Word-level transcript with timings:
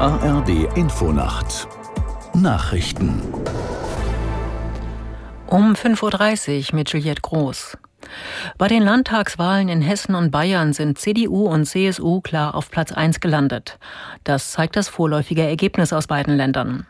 ARD 0.00 0.76
Infonacht 0.76 1.66
Nachrichten 2.32 3.20
um 5.48 5.72
5.30 5.72 6.68
Uhr 6.70 6.76
mit 6.76 6.92
Juliette 6.92 7.20
Groß. 7.20 7.76
Bei 8.58 8.68
den 8.68 8.84
Landtagswahlen 8.84 9.68
in 9.68 9.82
Hessen 9.82 10.14
und 10.14 10.30
Bayern 10.30 10.72
sind 10.72 11.00
CDU 11.00 11.48
und 11.48 11.64
CSU 11.64 12.20
klar 12.20 12.54
auf 12.54 12.70
Platz 12.70 12.92
1 12.92 13.18
gelandet. 13.18 13.80
Das 14.22 14.52
zeigt 14.52 14.76
das 14.76 14.88
vorläufige 14.88 15.42
Ergebnis 15.42 15.92
aus 15.92 16.06
beiden 16.06 16.36
Ländern. 16.36 16.86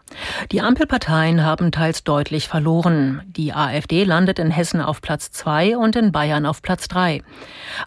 Die 0.52 0.60
Ampelparteien 0.60 1.42
haben 1.42 1.72
teils 1.72 2.04
deutlich 2.04 2.46
verloren. 2.46 3.22
Die 3.24 3.54
AfD 3.54 4.04
landet 4.04 4.38
in 4.38 4.50
Hessen 4.50 4.82
auf 4.82 5.00
Platz 5.00 5.30
2 5.30 5.78
und 5.78 5.96
in 5.96 6.12
Bayern 6.12 6.44
auf 6.44 6.60
Platz 6.60 6.88
3. 6.88 7.22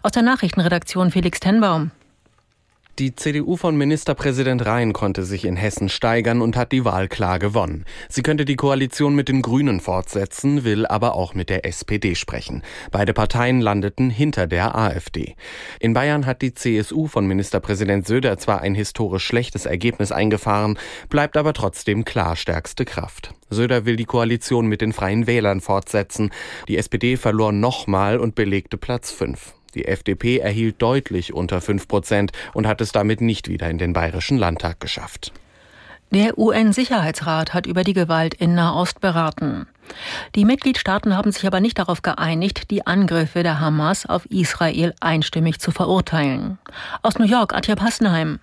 Aus 0.02 0.10
der 0.10 0.24
Nachrichtenredaktion 0.24 1.12
Felix 1.12 1.38
Tenbaum. 1.38 1.92
Die 2.98 3.14
CDU 3.14 3.56
von 3.56 3.74
Ministerpräsident 3.74 4.66
Rhein 4.66 4.92
konnte 4.92 5.24
sich 5.24 5.46
in 5.46 5.56
Hessen 5.56 5.88
steigern 5.88 6.42
und 6.42 6.58
hat 6.58 6.72
die 6.72 6.84
Wahl 6.84 7.08
klar 7.08 7.38
gewonnen. 7.38 7.86
Sie 8.10 8.20
könnte 8.20 8.44
die 8.44 8.56
Koalition 8.56 9.14
mit 9.14 9.30
den 9.30 9.40
Grünen 9.40 9.80
fortsetzen, 9.80 10.62
will 10.62 10.84
aber 10.84 11.14
auch 11.14 11.32
mit 11.32 11.48
der 11.48 11.64
SPD 11.64 12.14
sprechen. 12.14 12.62
Beide 12.90 13.14
Parteien 13.14 13.62
landeten 13.62 14.10
hinter 14.10 14.46
der 14.46 14.76
AfD. 14.76 15.36
In 15.80 15.94
Bayern 15.94 16.26
hat 16.26 16.42
die 16.42 16.52
CSU 16.52 17.06
von 17.06 17.26
Ministerpräsident 17.26 18.06
Söder 18.06 18.36
zwar 18.36 18.60
ein 18.60 18.74
historisch 18.74 19.24
schlechtes 19.24 19.64
Ergebnis 19.64 20.12
eingefahren, 20.12 20.78
bleibt 21.08 21.38
aber 21.38 21.54
trotzdem 21.54 22.04
klar 22.04 22.36
stärkste 22.36 22.84
Kraft. 22.84 23.32
Söder 23.48 23.86
will 23.86 23.96
die 23.96 24.04
Koalition 24.04 24.66
mit 24.66 24.82
den 24.82 24.92
Freien 24.92 25.26
Wählern 25.26 25.62
fortsetzen. 25.62 26.30
Die 26.68 26.76
SPD 26.76 27.16
verlor 27.16 27.52
nochmal 27.52 28.18
und 28.18 28.34
belegte 28.34 28.76
Platz 28.76 29.10
5. 29.12 29.54
Die 29.74 29.86
FDP 29.86 30.38
erhielt 30.38 30.80
deutlich 30.82 31.32
unter 31.32 31.60
5 31.60 31.88
Prozent 31.88 32.32
und 32.52 32.66
hat 32.66 32.80
es 32.80 32.92
damit 32.92 33.20
nicht 33.20 33.48
wieder 33.48 33.68
in 33.70 33.78
den 33.78 33.92
Bayerischen 33.92 34.38
Landtag 34.38 34.80
geschafft. 34.80 35.32
Der 36.12 36.36
UN-Sicherheitsrat 36.36 37.54
hat 37.54 37.66
über 37.66 37.84
die 37.84 37.94
Gewalt 37.94 38.34
in 38.34 38.54
Nahost 38.54 39.00
beraten. 39.00 39.66
Die 40.34 40.44
Mitgliedstaaten 40.44 41.16
haben 41.16 41.32
sich 41.32 41.46
aber 41.46 41.60
nicht 41.60 41.78
darauf 41.78 42.02
geeinigt, 42.02 42.70
die 42.70 42.86
Angriffe 42.86 43.42
der 43.42 43.60
Hamas 43.60 44.04
auf 44.04 44.26
Israel 44.26 44.92
einstimmig 45.00 45.58
zu 45.58 45.70
verurteilen. 45.70 46.58
Aus 47.02 47.18
New 47.18 47.24
York, 47.24 47.54
Atja 47.54 47.76
Passenheim. 47.76 48.40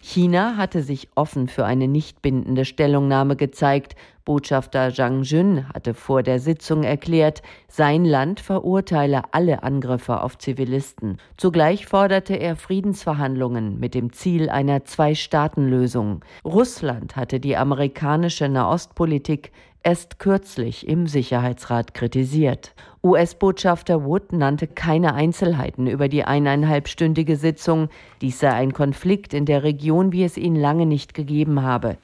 China 0.00 0.56
hatte 0.56 0.84
sich 0.84 1.08
offen 1.16 1.48
für 1.48 1.64
eine 1.64 1.88
nicht 1.88 2.22
bindende 2.22 2.64
Stellungnahme 2.64 3.34
gezeigt. 3.34 3.96
Botschafter 4.30 4.94
Zhang 4.94 5.24
Jun 5.24 5.66
hatte 5.74 5.92
vor 5.92 6.22
der 6.22 6.38
Sitzung 6.38 6.84
erklärt, 6.84 7.42
sein 7.66 8.04
Land 8.04 8.38
verurteile 8.38 9.22
alle 9.32 9.64
Angriffe 9.64 10.22
auf 10.22 10.38
Zivilisten. 10.38 11.18
Zugleich 11.36 11.86
forderte 11.86 12.36
er 12.36 12.54
Friedensverhandlungen 12.54 13.80
mit 13.80 13.92
dem 13.92 14.12
Ziel 14.12 14.48
einer 14.48 14.84
Zwei-Staaten-Lösung. 14.84 16.24
Russland 16.44 17.16
hatte 17.16 17.40
die 17.40 17.56
amerikanische 17.56 18.48
Nahostpolitik 18.48 19.50
erst 19.82 20.20
kürzlich 20.20 20.86
im 20.86 21.08
Sicherheitsrat 21.08 21.92
kritisiert. 21.92 22.76
US-Botschafter 23.02 24.04
Wood 24.04 24.32
nannte 24.32 24.68
keine 24.68 25.14
Einzelheiten 25.14 25.88
über 25.88 26.06
die 26.08 26.22
eineinhalbstündige 26.22 27.34
Sitzung. 27.34 27.88
Dies 28.20 28.38
sei 28.38 28.52
ein 28.52 28.74
Konflikt 28.74 29.34
in 29.34 29.44
der 29.44 29.64
Region, 29.64 30.12
wie 30.12 30.22
es 30.22 30.36
ihn 30.36 30.54
lange 30.54 30.86
nicht 30.86 31.14
gegeben 31.14 31.62
habe. 31.62 31.96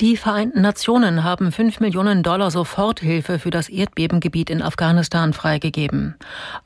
Die 0.00 0.16
Vereinten 0.16 0.62
Nationen 0.62 1.22
haben 1.22 1.52
5 1.52 1.78
Millionen 1.80 2.22
Dollar 2.22 2.50
Soforthilfe 2.50 3.38
für 3.38 3.50
das 3.50 3.68
Erdbebengebiet 3.68 4.50
in 4.50 4.62
Afghanistan 4.62 5.32
freigegeben. 5.32 6.16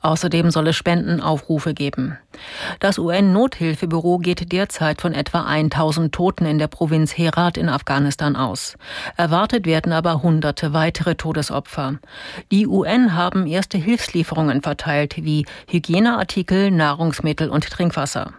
Außerdem 0.01 0.49
soll 0.49 0.67
es 0.67 0.75
Spendenaufrufe 0.75 1.73
geben. 1.73 2.17
Das 2.79 2.97
UN-Nothilfebüro 2.97 4.17
geht 4.17 4.51
derzeit 4.51 5.01
von 5.01 5.13
etwa 5.13 5.43
1000 5.43 6.15
Toten 6.15 6.45
in 6.45 6.57
der 6.57 6.67
Provinz 6.67 7.17
Herat 7.17 7.57
in 7.57 7.69
Afghanistan 7.69 8.35
aus. 8.35 8.75
Erwartet 9.17 9.65
werden 9.65 9.91
aber 9.91 10.23
hunderte 10.23 10.73
weitere 10.73 11.15
Todesopfer. 11.15 11.99
Die 12.51 12.65
UN 12.65 13.13
haben 13.13 13.45
erste 13.45 13.77
Hilfslieferungen 13.77 14.61
verteilt, 14.61 15.15
wie 15.17 15.45
Hygieneartikel, 15.67 16.71
Nahrungsmittel 16.71 17.49
und 17.49 17.69
Trinkwasser. 17.69 18.33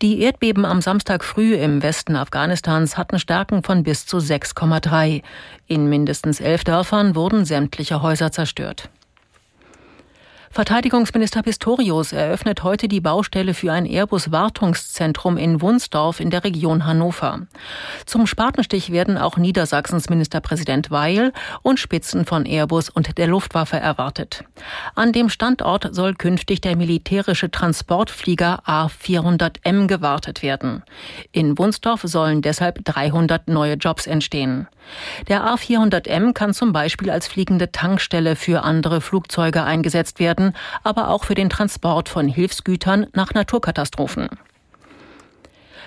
Die 0.00 0.20
Erdbeben 0.20 0.64
am 0.64 0.80
Samstag 0.80 1.24
früh 1.24 1.54
im 1.54 1.82
Westen 1.82 2.16
Afghanistans 2.16 2.96
hatten 2.96 3.18
Stärken 3.18 3.62
von 3.62 3.82
bis 3.82 4.06
zu 4.06 4.18
6,3. 4.18 5.22
In 5.66 5.88
mindestens 5.88 6.40
elf 6.40 6.64
Dörfern 6.64 7.14
wurden 7.14 7.44
sämtliche 7.44 8.02
Häuser 8.02 8.32
zerstört. 8.32 8.88
Verteidigungsminister 10.54 11.42
Pistorius 11.42 12.12
eröffnet 12.12 12.62
heute 12.62 12.86
die 12.86 13.00
Baustelle 13.00 13.54
für 13.54 13.72
ein 13.72 13.86
Airbus-Wartungszentrum 13.86 15.38
in 15.38 15.62
Wunsdorf 15.62 16.20
in 16.20 16.28
der 16.28 16.44
Region 16.44 16.84
Hannover. 16.84 17.46
Zum 18.04 18.26
Spatenstich 18.26 18.92
werden 18.92 19.16
auch 19.16 19.38
Niedersachsens 19.38 20.10
Ministerpräsident 20.10 20.90
Weil 20.90 21.32
und 21.62 21.80
Spitzen 21.80 22.26
von 22.26 22.44
Airbus 22.44 22.90
und 22.90 23.16
der 23.16 23.28
Luftwaffe 23.28 23.78
erwartet. 23.78 24.44
An 24.94 25.12
dem 25.12 25.30
Standort 25.30 25.94
soll 25.94 26.12
künftig 26.12 26.60
der 26.60 26.76
militärische 26.76 27.50
Transportflieger 27.50 28.62
A400M 28.66 29.86
gewartet 29.86 30.42
werden. 30.42 30.82
In 31.32 31.56
Wunsdorf 31.56 32.02
sollen 32.02 32.42
deshalb 32.42 32.84
300 32.84 33.48
neue 33.48 33.76
Jobs 33.76 34.06
entstehen. 34.06 34.68
Der 35.28 35.44
A400M 35.44 36.32
kann 36.32 36.54
zum 36.54 36.72
Beispiel 36.72 37.10
als 37.10 37.26
fliegende 37.26 37.72
Tankstelle 37.72 38.36
für 38.36 38.62
andere 38.62 39.00
Flugzeuge 39.00 39.62
eingesetzt 39.62 40.18
werden, 40.18 40.54
aber 40.82 41.08
auch 41.08 41.24
für 41.24 41.34
den 41.34 41.50
Transport 41.50 42.08
von 42.08 42.28
Hilfsgütern 42.28 43.06
nach 43.12 43.34
Naturkatastrophen. 43.34 44.28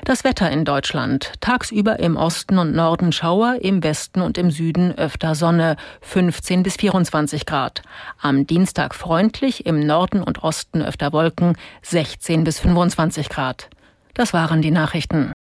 Das 0.04 0.24
Wetter 0.24 0.52
in 0.52 0.66
Deutschland. 0.66 1.34
Tagsüber 1.42 2.00
im 2.00 2.16
Osten 2.16 2.60
und 2.60 2.76
Norden 2.76 3.12
Schauer, 3.12 3.58
im 3.62 3.84
Westen 3.84 4.22
und 4.22 4.38
im 4.38 4.52
Süden 4.52 4.96
öfter 4.96 5.34
Sonne, 5.34 5.78
15 6.02 6.62
bis 6.62 6.76
24 6.76 7.48
Grad. 7.48 7.82
Am 8.22 8.46
Dienstag 8.46 8.94
freundlich, 8.94 9.66
im 9.66 9.80
Norden 9.80 10.22
und 10.22 10.44
Osten 10.44 10.84
öfter 10.84 11.12
Wolken, 11.12 11.58
16 11.82 12.44
bis 12.44 12.60
25 12.60 13.30
Grad. 13.30 13.70
Das 14.14 14.32
waren 14.32 14.62
die 14.62 14.72
Nachrichten. 14.72 15.35